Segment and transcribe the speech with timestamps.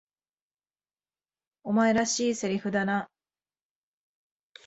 [1.63, 3.07] お前らしい台詞だな。